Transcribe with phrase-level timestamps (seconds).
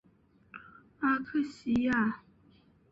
[1.01, 2.23] 阿克西亚。